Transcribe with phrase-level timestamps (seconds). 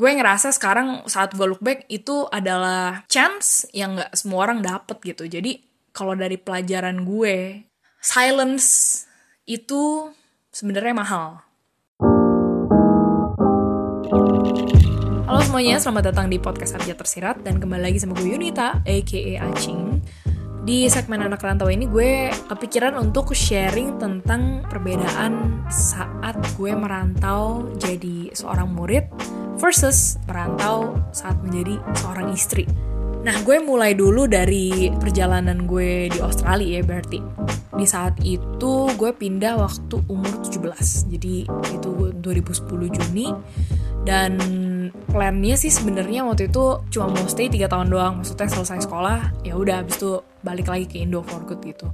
[0.00, 4.96] gue ngerasa sekarang saat gue look back itu adalah chance yang gak semua orang dapet
[5.04, 5.60] gitu jadi
[5.92, 7.68] kalau dari pelajaran gue
[8.00, 9.04] silence
[9.44, 10.08] itu
[10.48, 11.44] sebenarnya mahal
[15.28, 19.22] Halo semuanya, selamat datang di podcast Abjad Tersirat dan kembali lagi sama gue Yunita, aka
[19.38, 20.02] Acing.
[20.66, 28.34] Di segmen anak rantau ini gue kepikiran untuk sharing tentang perbedaan saat gue merantau jadi
[28.34, 29.06] seorang murid
[29.60, 32.64] versus merantau saat menjadi seorang istri.
[33.20, 37.20] Nah, gue mulai dulu dari perjalanan gue di Australia ya berarti.
[37.76, 41.12] Di saat itu gue pindah waktu umur 17.
[41.12, 43.28] Jadi itu 2010 Juni
[44.08, 44.40] dan
[45.12, 48.24] plannya sih sebenarnya waktu itu cuma mau stay 3 tahun doang.
[48.24, 51.92] Maksudnya selesai sekolah, ya udah habis itu balik lagi ke Indo for good gitu.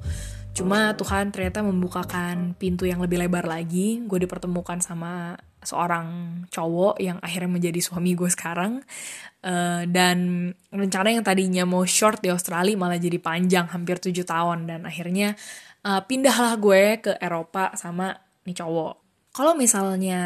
[0.55, 4.01] Cuma Tuhan ternyata membukakan pintu yang lebih lebar lagi.
[4.07, 6.07] Gue dipertemukan sama seorang
[6.53, 8.85] cowok yang akhirnya menjadi suami gue sekarang
[9.43, 14.69] uh, dan rencana yang tadinya mau short di Australia malah jadi panjang hampir tujuh tahun
[14.69, 15.35] dan akhirnya
[15.83, 18.15] uh, pindahlah gue ke Eropa sama
[18.47, 20.17] nih cowok kalau misalnya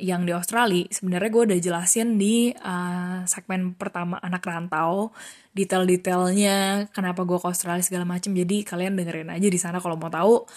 [0.00, 5.12] yang di Australia, sebenarnya gue udah jelasin di uh, segmen pertama anak rantau,
[5.52, 8.32] detail-detailnya kenapa gue ke Australia segala macem.
[8.32, 10.48] Jadi kalian dengerin aja di sana kalau mau tahu.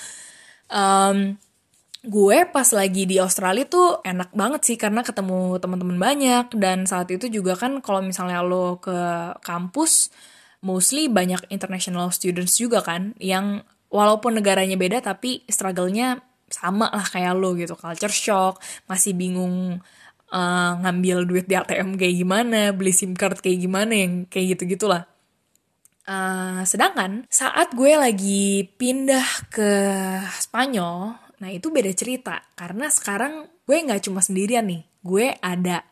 [0.71, 1.35] Um,
[1.99, 6.45] gue pas lagi di Australia tuh enak banget sih karena ketemu teman-teman banyak.
[6.55, 8.95] Dan saat itu juga kan kalau misalnya lo ke
[9.43, 10.11] kampus
[10.63, 17.35] mostly banyak international students juga kan yang walaupun negaranya beda tapi struggle-nya sama lah kayak
[17.35, 17.75] lo gitu.
[17.75, 19.79] Culture shock masih bingung
[20.33, 24.77] uh, ngambil duit di ATM kayak gimana beli SIM card kayak gimana yang kayak gitu
[24.77, 25.09] gitulah
[26.09, 29.71] uh, sedangkan saat gue lagi pindah ke
[30.41, 35.83] Spanyol Nah itu beda cerita karena sekarang gue nggak cuma sendirian nih, gue ada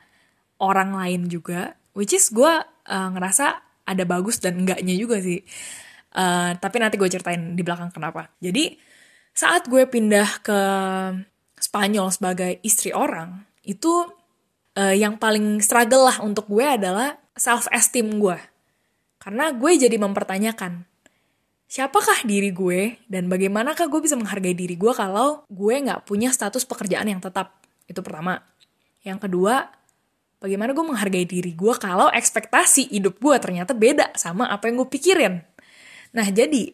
[0.59, 5.39] orang lain juga, which is gue uh, ngerasa ada bagus dan enggaknya juga sih.
[6.17, 8.33] Uh, tapi nanti gue ceritain di belakang kenapa.
[8.44, 8.76] Jadi
[9.38, 10.60] saat gue pindah ke
[11.58, 14.05] Spanyol sebagai istri orang, itu
[14.77, 18.38] uh, yang paling struggle lah untuk gue adalah self esteem gue.
[19.17, 20.86] Karena gue jadi mempertanyakan,
[21.67, 26.64] siapakah diri gue dan bagaimanakah gue bisa menghargai diri gue kalau gue nggak punya status
[26.64, 27.60] pekerjaan yang tetap?
[27.86, 28.39] Itu pertama.
[29.04, 29.67] Yang kedua
[30.39, 34.89] bagaimana gue menghargai diri gue kalau ekspektasi hidup gue ternyata beda sama apa yang gue
[34.89, 35.44] pikirin?
[36.16, 36.72] Nah jadi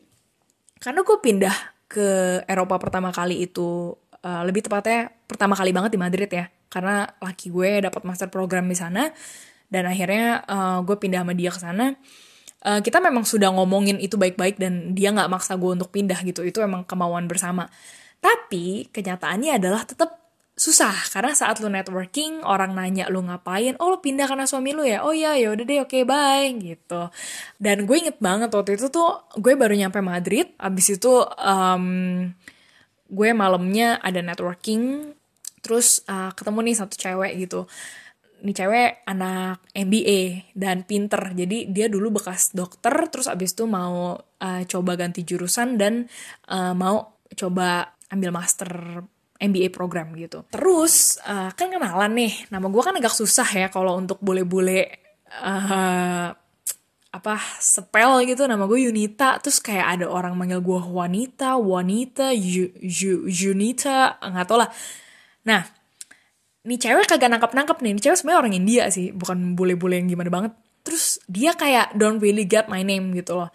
[0.78, 1.58] karena gue pindah
[1.90, 2.08] ke
[2.46, 7.54] Eropa pertama kali itu uh, lebih tepatnya pertama kali banget di Madrid ya karena laki
[7.54, 9.10] gue dapat master program di sana
[9.70, 11.94] dan akhirnya uh, gue pindah sama dia ke sana
[12.64, 16.42] uh, kita memang sudah ngomongin itu baik-baik dan dia nggak maksa gue untuk pindah gitu.
[16.42, 17.68] Itu emang kemauan bersama.
[18.24, 20.24] Tapi kenyataannya adalah tetap
[20.56, 20.94] susah.
[21.12, 25.04] Karena saat lu networking orang nanya lu ngapain oh lu pindah karena suami lu ya?
[25.04, 27.12] Oh iya ya udah deh oke okay, bye gitu.
[27.60, 30.56] Dan gue inget banget waktu itu tuh gue baru nyampe Madrid.
[30.56, 31.86] Abis itu um,
[33.12, 35.14] gue malamnya ada networking.
[35.64, 37.68] Terus uh, ketemu nih satu cewek gitu
[38.44, 41.32] ini cewek anak MBA dan pinter.
[41.32, 46.04] Jadi dia dulu bekas dokter terus abis itu mau uh, coba ganti jurusan dan
[46.52, 49.02] uh, mau coba ambil master
[49.40, 50.44] MBA program gitu.
[50.52, 54.92] Terus uh, kan kenalan nih nama gue kan agak susah ya kalau untuk bule-bule
[55.40, 56.28] uh,
[57.14, 58.44] apa spell gitu.
[58.44, 62.36] Nama gue Yunita terus kayak ada orang manggil gue wanita wanita
[63.24, 64.70] Yunita nggak tau lah.
[65.48, 65.83] Nah
[66.64, 70.32] nih cewek kagak nangkep nih, nih cewek sebenarnya orang India sih, bukan bule-bule yang gimana
[70.32, 70.52] banget.
[70.84, 73.52] Terus dia kayak don't really get my name gitu loh.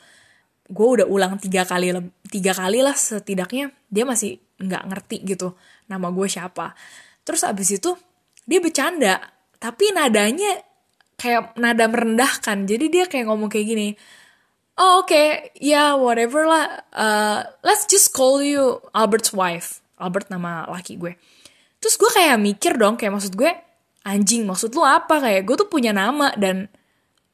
[0.69, 1.92] Gue udah ulang tiga kali
[2.28, 5.56] tiga kali lah setidaknya dia masih nggak ngerti gitu
[5.88, 6.76] nama gue siapa.
[7.24, 7.97] Terus abis itu
[8.44, 9.20] dia bercanda,
[9.56, 10.60] tapi nadanya
[11.16, 12.68] kayak nada merendahkan.
[12.68, 13.88] Jadi dia kayak ngomong kayak gini,
[14.76, 19.80] oh oke, okay, ya yeah, whatever lah, uh, let's just call you Albert's wife.
[19.98, 21.18] Albert nama laki gue
[21.78, 23.50] terus gue kayak mikir dong kayak maksud gue
[24.09, 25.21] anjing maksud lu apa?
[25.21, 26.72] Kayak gue tuh punya nama dan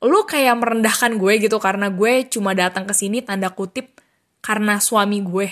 [0.05, 4.02] lu kayak merendahkan gue gitu karena gue cuma datang ke sini tanda kutip
[4.43, 5.49] karena suami gue.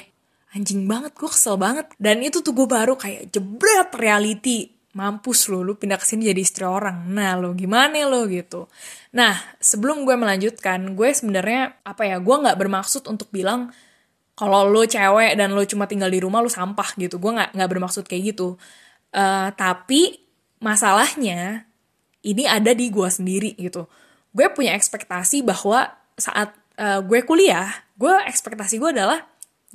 [0.52, 1.88] Anjing banget gue kesel banget.
[1.96, 4.68] Dan itu tuh gue baru kayak jebret reality.
[4.92, 7.08] Mampus lo lu pindah ke sini jadi istri orang.
[7.08, 8.68] Nah lo gimana lo gitu?
[9.16, 13.72] Nah sebelum gue melanjutkan gue sebenarnya apa ya gue nggak bermaksud untuk bilang
[14.32, 17.70] kalau lo cewek dan lo cuma tinggal di rumah lo sampah gitu gue nggak nggak
[17.70, 18.56] bermaksud kayak gitu
[19.12, 20.24] Uh, tapi
[20.56, 21.68] masalahnya
[22.24, 23.84] ini ada di gue sendiri gitu.
[24.32, 25.84] Gue punya ekspektasi bahwa
[26.16, 27.68] saat uh, gue kuliah,
[28.00, 29.20] gue ekspektasi gue adalah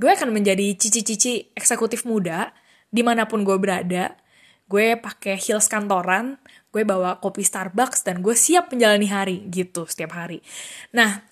[0.02, 2.50] gue akan menjadi cici-cici eksekutif muda
[2.90, 4.18] di mana pun gue berada.
[4.66, 6.42] Gue pakai heels kantoran,
[6.78, 10.46] gue bawa kopi Starbucks dan gue siap menjalani hari gitu setiap hari
[10.94, 11.26] nah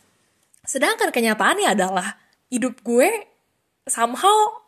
[0.66, 2.18] sedangkan kenyataannya adalah
[2.50, 3.10] hidup gue
[3.86, 4.62] somehow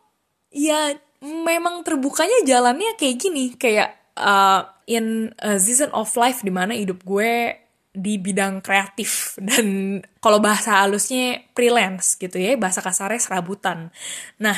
[0.54, 3.44] ya memang terbukanya jalannya kayak gini.
[3.58, 7.54] Kayak uh, in a season of life di mana hidup gue
[7.98, 13.90] di bidang kreatif dan kalau bahasa halusnya freelance gitu ya bahasa kasarnya serabutan.
[14.38, 14.56] Nah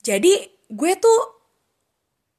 [0.00, 1.20] jadi gue tuh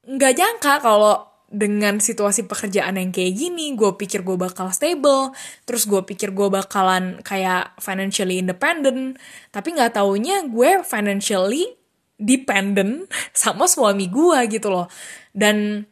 [0.02, 5.36] nggak nyangka kalau dengan situasi pekerjaan yang kayak gini, gue pikir gue bakal stable,
[5.68, 9.20] terus gue pikir gue bakalan kayak financially independent,
[9.52, 11.76] tapi nggak taunya gue financially
[12.16, 13.04] dependent
[13.36, 14.88] sama suami gue gitu loh.
[15.36, 15.84] Dan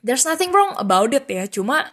[0.00, 1.92] there's nothing wrong about it ya, cuma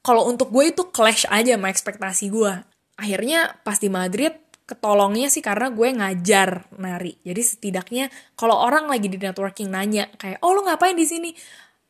[0.00, 2.52] kalau untuk gue itu clash aja sama ekspektasi gue.
[2.96, 4.32] Akhirnya pas di Madrid,
[4.64, 7.20] ketolongnya sih karena gue ngajar nari.
[7.20, 11.30] Jadi setidaknya kalau orang lagi di networking nanya kayak, oh lo ngapain di sini?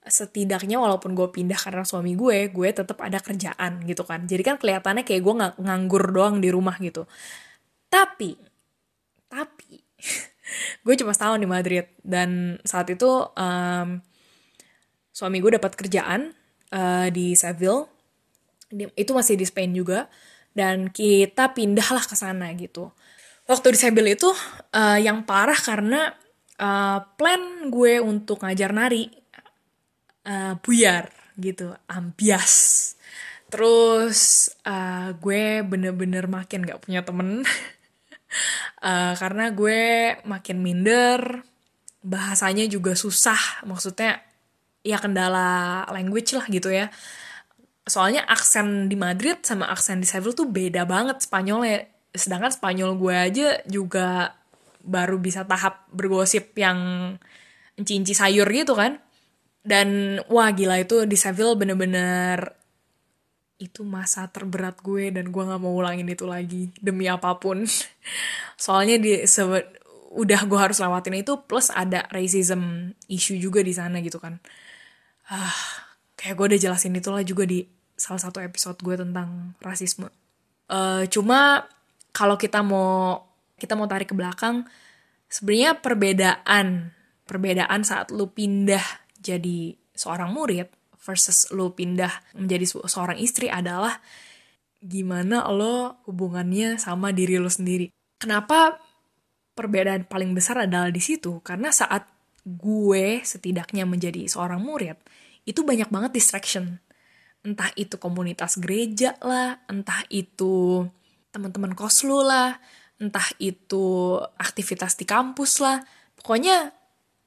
[0.07, 4.25] Setidaknya walaupun gue pindah karena suami gue, gue tetap ada kerjaan gitu kan.
[4.25, 7.05] Jadi kan kelihatannya kayak gue nggak nganggur doang di rumah gitu.
[7.93, 8.39] Tapi,
[9.29, 9.77] tapi
[10.85, 13.89] gue cuma setahun di Madrid dan saat itu um,
[15.13, 16.33] suami gue dapat kerjaan
[16.73, 17.85] uh, di Seville,
[18.73, 20.09] di, itu masih di Spain juga,
[20.57, 22.89] dan kita pindahlah ke sana gitu.
[23.45, 24.31] Waktu di Seville itu
[24.73, 26.15] uh, yang parah karena
[26.57, 29.11] uh, plan gue untuk ngajar nari
[30.27, 32.95] uh, buyar gitu ambias.
[33.51, 37.43] Terus uh, gue bener-bener makin gak punya temen.
[38.79, 39.81] Uh, karena gue
[40.29, 41.43] makin minder
[42.01, 44.25] bahasanya juga susah maksudnya
[44.81, 46.89] ya kendala language lah gitu ya.
[47.85, 51.91] Soalnya aksen di Madrid sama aksen di Seville tuh beda banget Spanyolnya.
[52.15, 54.39] Sedangkan Spanyol gue aja juga
[54.81, 57.13] baru bisa tahap bergosip yang
[57.81, 59.01] cinci sayur gitu kan
[59.61, 62.57] dan wah gila itu di Seville bener-bener
[63.61, 67.69] itu masa terberat gue dan gue nggak mau ulangin itu lagi demi apa pun.
[68.65, 69.21] Soalnya di
[70.11, 74.41] udah gue harus lewatin itu plus ada racism issue juga di sana gitu kan.
[75.29, 75.87] Ah
[76.17, 77.65] kayak gue udah jelasin itulah juga di
[78.01, 80.09] salah satu episode gue tentang rasisme.
[80.73, 81.69] Uh, cuma
[82.17, 83.25] kalau kita mau
[83.61, 84.65] kita mau tarik ke belakang
[85.29, 86.97] sebenarnya perbedaan
[87.29, 88.83] perbedaan saat lu pindah
[89.21, 94.01] jadi seorang murid versus lo pindah menjadi seorang istri adalah
[94.81, 97.93] gimana lo hubungannya sama diri lo sendiri.
[98.17, 98.81] Kenapa
[99.53, 101.45] perbedaan paling besar adalah di situ?
[101.45, 102.09] Karena saat
[102.45, 104.97] gue setidaknya menjadi seorang murid,
[105.45, 106.81] itu banyak banget distraction.
[107.41, 110.85] Entah itu komunitas gereja lah, entah itu
[111.33, 112.61] teman-teman kos lu lah,
[113.01, 115.81] entah itu aktivitas di kampus lah.
[116.17, 116.73] Pokoknya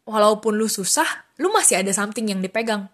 [0.04, 1.08] walaupun lu susah,
[1.40, 2.92] lu masih ada something yang dipegang.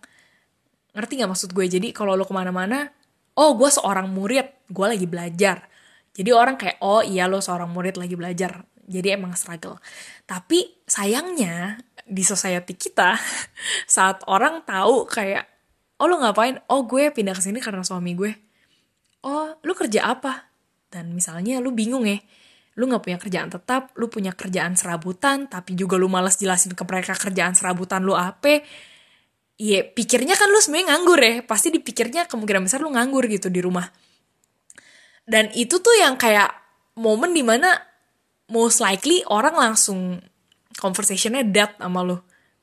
[0.94, 1.65] Ngerti gak maksud gue?
[1.69, 2.89] Jadi kalau lu ke mana-mana,
[3.38, 5.69] oh gue seorang murid, gue lagi belajar.
[6.13, 8.65] Jadi orang kayak, oh iya lo seorang murid lagi belajar.
[8.89, 9.77] Jadi emang struggle.
[10.25, 11.77] Tapi sayangnya
[12.09, 13.15] di society kita,
[13.95, 15.45] saat orang tahu kayak,
[16.01, 16.57] oh lo ngapain?
[16.67, 18.33] Oh gue pindah ke sini karena suami gue.
[19.25, 20.50] Oh lu kerja apa?
[20.89, 22.17] Dan misalnya lu bingung ya,
[22.79, 26.83] lu gak punya kerjaan tetap, lu punya kerjaan serabutan, tapi juga lu males jelasin ke
[26.87, 28.63] mereka kerjaan serabutan lu apa,
[29.59, 31.43] Iya, pikirnya kan lu sebenarnya nganggur ya.
[31.43, 33.91] Pasti dipikirnya kemungkinan besar lu nganggur gitu di rumah.
[35.27, 36.48] Dan itu tuh yang kayak
[36.95, 37.75] momen di mana
[38.48, 40.24] most likely orang langsung
[40.79, 42.15] conversationnya dead sama lu.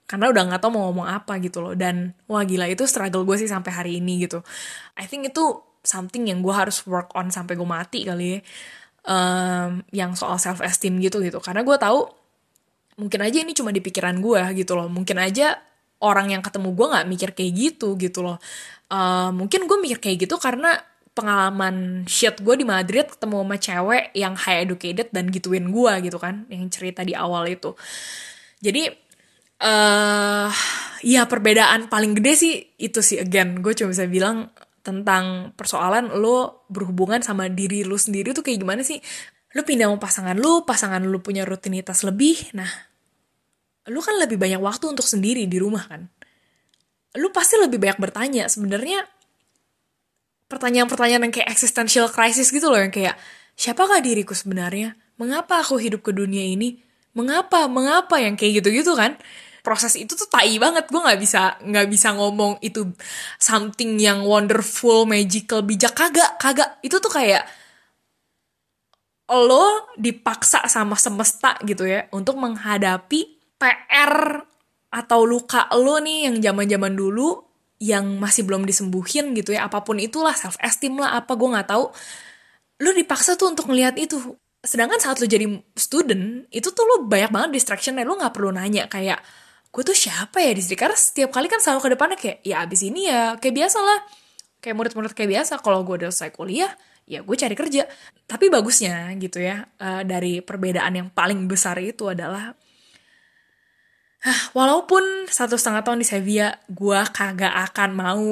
[0.08, 1.76] Karena udah gak tau mau ngomong apa gitu loh.
[1.76, 4.40] Dan wah gila itu struggle gue sih sampai hari ini gitu.
[4.96, 8.38] I think itu something yang gue harus work on sampai gue mati kali ya
[9.06, 11.38] um, yang soal self esteem gitu gitu.
[11.40, 12.10] Karena gue tahu
[13.00, 14.90] mungkin aja ini cuma di pikiran gue gitu loh.
[14.90, 15.56] Mungkin aja
[16.02, 18.36] orang yang ketemu gue nggak mikir kayak gitu gitu loh.
[18.92, 20.76] Uh, mungkin gue mikir kayak gitu karena
[21.16, 26.20] pengalaman shit gue di Madrid ketemu sama cewek yang high educated dan gituin gue gitu
[26.20, 27.72] kan yang cerita di awal itu.
[28.60, 29.06] Jadi
[29.64, 30.52] uh,
[31.00, 34.52] ya perbedaan paling gede sih itu sih again gue cuma bisa bilang
[34.86, 39.02] tentang persoalan lo berhubungan sama diri lo sendiri tuh kayak gimana sih?
[39.58, 42.70] Lo pindah sama pasangan lo, pasangan lo punya rutinitas lebih, nah
[43.90, 46.06] lo kan lebih banyak waktu untuk sendiri di rumah kan.
[47.18, 49.02] Lo pasti lebih banyak bertanya sebenarnya
[50.46, 53.18] pertanyaan-pertanyaan yang kayak existential crisis gitu loh yang kayak
[53.58, 54.94] siapakah diriku sebenarnya?
[55.18, 56.78] Mengapa aku hidup ke dunia ini?
[57.16, 57.66] Mengapa?
[57.66, 59.16] Mengapa yang kayak gitu-gitu kan?
[59.66, 60.86] Proses itu tuh tai banget.
[60.86, 62.86] Gue nggak bisa nggak bisa ngomong itu
[63.42, 65.90] something yang wonderful magical bijak.
[65.98, 66.78] Kagak kagak.
[66.86, 67.42] Itu tuh kayak
[69.26, 74.38] lo dipaksa sama semesta gitu ya untuk menghadapi PR
[74.94, 77.42] atau luka lo nih yang zaman zaman dulu
[77.82, 79.66] yang masih belum disembuhin gitu ya.
[79.66, 81.90] Apa pun itulah self esteem lah apa gue nggak tahu.
[82.86, 84.38] Lu dipaksa tuh untuk ngelihat itu.
[84.62, 88.06] Sedangkan saat lu jadi student itu tuh lu banyak banget distractionnya.
[88.06, 89.20] Lu nggak perlu nanya kayak
[89.76, 92.64] gue tuh siapa ya di sini karena setiap kali kan selalu ke depannya kayak ya
[92.64, 93.36] abis ini ya.
[93.36, 94.00] Kayak biasa lah.
[94.64, 96.72] Kayak murid-murid kayak biasa kalau gue udah selesai kuliah
[97.04, 97.84] ya gue cari kerja.
[98.24, 102.56] Tapi bagusnya gitu ya uh, dari perbedaan yang paling besar itu adalah
[104.56, 108.26] walaupun satu setengah tahun di Sevilla gue kagak akan mau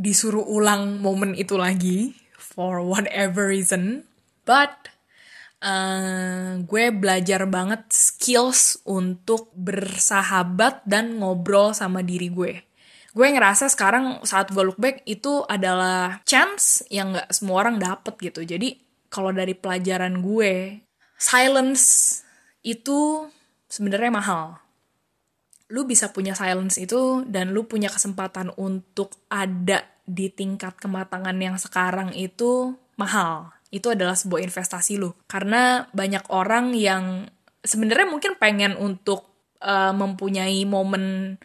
[0.00, 4.08] disuruh ulang momen itu lagi for whatever reason
[4.48, 4.89] but
[5.60, 12.64] uh, gue belajar banget skills untuk bersahabat dan ngobrol sama diri gue.
[13.10, 18.14] Gue ngerasa sekarang saat gue look back itu adalah chance yang gak semua orang dapet
[18.22, 18.46] gitu.
[18.46, 18.78] Jadi
[19.10, 20.78] kalau dari pelajaran gue,
[21.18, 22.18] silence
[22.62, 23.26] itu
[23.66, 24.62] sebenarnya mahal.
[25.70, 31.54] Lu bisa punya silence itu dan lu punya kesempatan untuk ada di tingkat kematangan yang
[31.58, 37.30] sekarang itu mahal itu adalah sebuah investasi lo karena banyak orang yang
[37.62, 39.30] sebenarnya mungkin pengen untuk
[39.62, 41.36] uh, mempunyai momen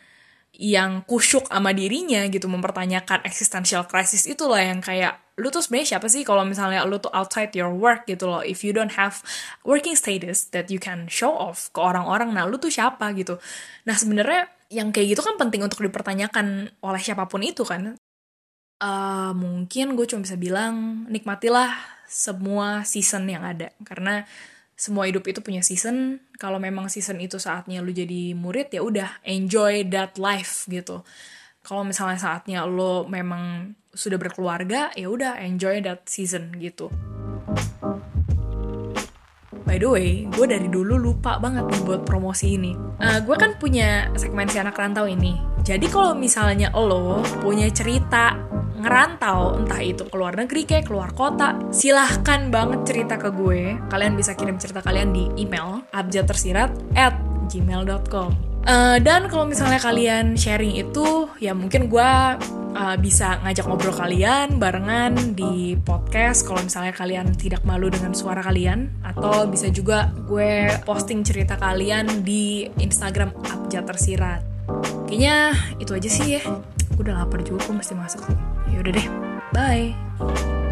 [0.56, 6.00] yang kusyuk sama dirinya gitu mempertanyakan existential crisis itu loh yang kayak lu tuh sebenarnya
[6.00, 6.24] siapa sih?
[6.24, 9.20] Kalau misalnya lu tuh outside your work gitu loh if you don't have
[9.68, 13.36] working status that you can show off ke orang-orang nah lu tuh siapa gitu.
[13.84, 18.00] Nah sebenarnya yang kayak gitu kan penting untuk dipertanyakan oleh siapa pun itu kan.
[18.76, 24.24] Uh, mungkin gue cuma bisa bilang nikmatilah semua season yang ada karena
[24.76, 29.10] semua hidup itu punya season kalau memang season itu saatnya lu jadi murid ya udah
[29.24, 31.02] enjoy that life gitu
[31.64, 36.92] kalau misalnya saatnya lo memang sudah berkeluarga ya udah enjoy that season gitu
[39.66, 42.78] By the way, gue dari dulu lupa banget nih buat promosi ini.
[43.02, 45.42] Uh, gue kan punya segmen si anak rantau ini.
[45.66, 48.38] Jadi kalau misalnya lo punya cerita
[48.86, 54.14] ngerantau entah itu ke luar negeri kayak keluar kota silahkan banget cerita ke gue kalian
[54.14, 57.18] bisa kirim cerita kalian di email abjadtersirat at
[57.50, 62.12] gmail.com Uh, dan kalau misalnya kalian sharing itu, ya mungkin gue
[62.74, 66.50] uh, bisa ngajak ngobrol kalian barengan di podcast.
[66.50, 72.26] Kalau misalnya kalian tidak malu dengan suara kalian, atau bisa juga gue posting cerita kalian
[72.26, 74.42] di Instagram Abjad Tersirat.
[75.06, 76.42] Kayaknya itu aja sih ya.
[76.98, 78.55] Gue udah lapar juga, gue mesti masak.
[78.70, 79.08] Ya udah deh,
[79.54, 80.65] bye.